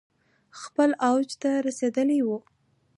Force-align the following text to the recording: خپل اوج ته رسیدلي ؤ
خپل 0.61 0.89
اوج 1.09 1.29
ته 1.41 1.49
رسیدلي 1.67 2.19
ؤ 2.33 2.37